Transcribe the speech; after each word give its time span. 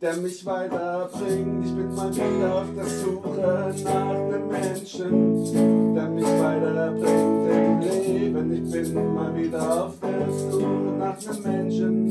der 0.00 0.16
mich 0.16 0.46
weiterbringt. 0.46 1.64
Ich 1.64 1.74
bin 1.74 1.94
mal 1.94 2.14
wieder 2.14 2.62
auf 2.62 2.74
der 2.74 2.86
Suche 2.86 3.74
nach 3.84 4.08
einem 4.08 4.48
Menschen, 4.48 5.94
der 5.94 6.08
mich 6.08 6.24
weiterbringt 6.24 7.46
im 7.50 7.80
Leben. 7.80 8.52
Ich 8.52 8.70
bin 8.72 9.14
mal 9.14 9.36
wieder 9.36 9.84
auf 9.84 9.94
der 10.00 10.30
Suche 10.30 10.96
nach 10.98 11.16
einem 11.18 11.42
Menschen, 11.42 12.07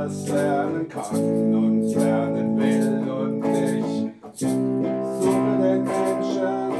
etwas 0.00 0.28
lernen 0.28 0.88
kann 0.88 1.54
und 1.54 1.94
lernen 1.94 2.58
will 2.58 3.10
und 3.10 3.44
ich 3.44 4.08
suche 4.34 5.58
den 5.60 5.84
Menschen. 5.84 6.70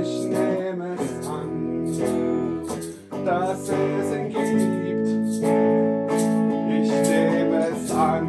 Ich 0.00 0.14
nehme 0.28 0.94
es 0.94 1.28
an, 1.28 1.50
dass 3.24 3.68
es 3.68 4.08
ihn 4.16 4.28
gibt. 4.28 5.08
Ich 6.68 6.90
nehme 7.10 7.58
es 7.68 7.90
an, 7.92 8.26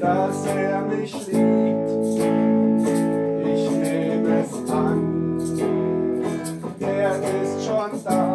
dass 0.00 0.46
er 0.46 0.80
mich 0.82 1.14
liebt. 1.26 1.90
Ich 3.44 3.64
nehme 3.70 4.40
es 4.40 4.52
an, 4.70 4.98
er 6.80 7.14
ist 7.42 7.64
schon 7.64 8.04
da. 8.04 8.29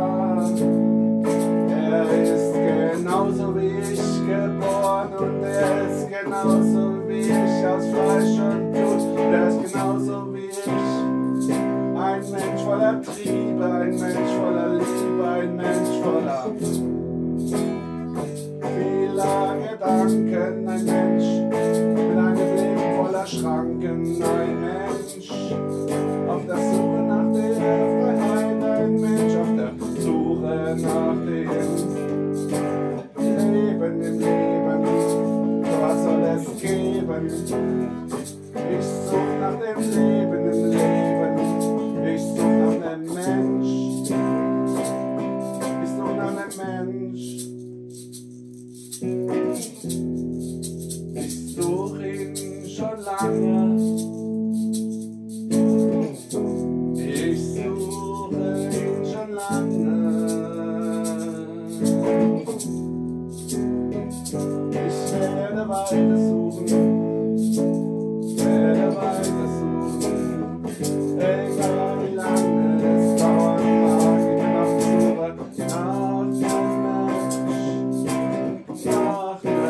Ich 7.95 8.03
aus 8.03 8.23
Fleisch 8.23 8.39
und 8.39 8.71
Blut. 8.71 9.33
Er 9.33 9.47
ist 9.47 9.73
genauso 9.73 10.33
wie 10.33 10.45
ich. 10.45 10.65
Ein 10.67 12.31
Mensch 12.31 12.61
voller 12.63 13.01
Triebe, 13.01 13.65
ein 13.65 13.89
Mensch 13.89 14.31
voller 14.39 14.73
Liebe, 14.75 15.27
ein 15.27 15.55
Mensch 15.55 16.03
voller 16.03 16.45
birthday 39.55 39.91
to 39.91 40.01
you. 40.01 40.14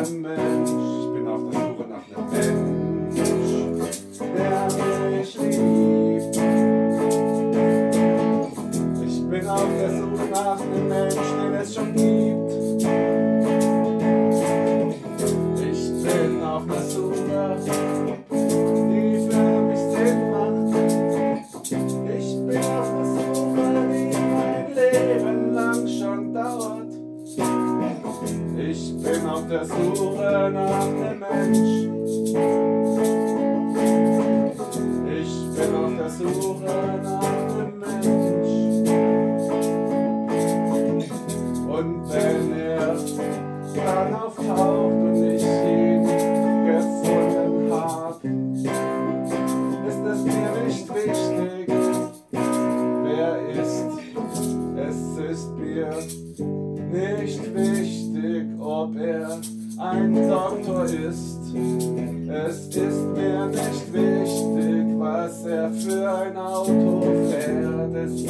Mensch, 0.04 0.95
Ich 28.58 28.96
bin 28.96 29.26
auf 29.26 29.46
der 29.48 29.66
Suche 29.66 30.50
nach 30.50 30.86
einem 30.86 31.18
Mensch. 31.18 31.88
Ich 35.12 35.32
bin 35.54 35.74
auf 35.74 35.92
der 35.98 36.10
Suche 36.10 36.64
nach 37.02 37.22
einem 37.52 37.78
Mensch. 37.78 38.56
Und 41.68 42.08
wenn 42.08 42.52
er 42.58 42.96
dann 43.74 44.14
auftaucht 44.14 44.92
und 44.92 45.22
ich 45.22 45.42
ihn 45.44 46.04
gefunden 46.66 47.70
hab, 47.70 48.24
ist 49.86 50.02
es 50.06 50.20
mir 50.24 50.50
nicht 50.64 50.88
wichtig, 50.94 51.68
wer 53.02 53.32
ist. 53.50 53.84
Es 54.78 54.98
ist 55.30 55.50
mir 55.58 55.90
nicht 56.90 57.54
wichtig, 57.54 57.95
ob 58.86 58.96
er 58.96 59.38
ein 59.78 60.14
Doktor 60.14 60.84
ist. 60.84 61.38
Es 62.28 62.66
ist 62.68 63.06
mir 63.14 63.46
nicht 63.46 63.92
wichtig, 63.92 64.98
was 64.98 65.44
er 65.44 65.70
für 65.70 66.12
ein 66.12 66.36
Auto 66.36 67.02
fährt. 67.30 67.94
Es 67.94 68.22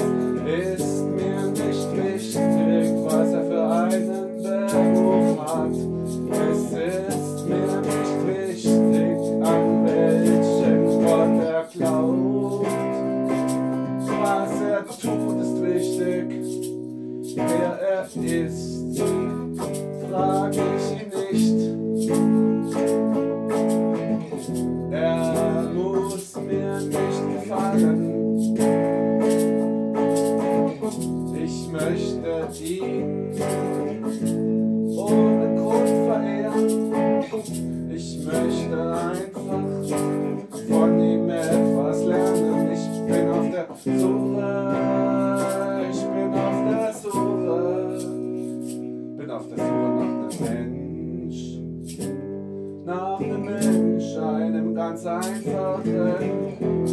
Einem 53.18 53.44
Mensch, 53.46 54.16
einem 54.18 54.74
ganz 54.74 55.06
einfachen 55.06 55.82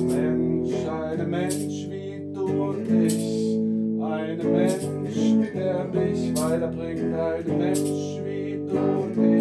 Mensch. 0.07 0.73
Einem 0.87 1.29
Mensch 1.29 1.87
wie 1.89 2.33
du 2.33 2.63
und 2.63 2.89
ich. 2.89 3.59
Einem 4.01 4.53
Mensch, 4.53 5.51
der 5.53 5.83
mich 5.83 6.33
weiterbringt, 6.37 7.13
ein 7.13 7.57
Mensch 7.57 8.21
wie 8.23 8.61
du 8.65 8.77
und 8.77 9.17
ich. 9.17 9.32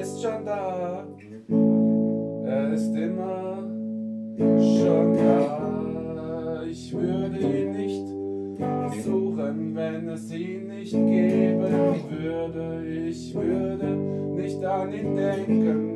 Ist 0.00 0.22
schon 0.22 0.44
da. 0.44 1.06
Er 2.46 2.72
ist 2.72 2.94
immer 2.94 3.62
schon 4.58 5.14
da. 5.14 6.62
Ich 6.68 6.92
würde 6.92 7.38
ihn 7.38 7.72
nicht 7.72 9.04
suchen, 9.04 9.74
wenn 9.74 10.08
es 10.08 10.32
ihn 10.32 10.68
nicht 10.68 10.92
geben 10.92 11.62
würde. 12.10 12.84
Ich 12.86 13.34
würde 13.34 13.86
nicht 14.34 14.64
an 14.64 14.92
ihn 14.92 15.14
denken, 15.14 15.93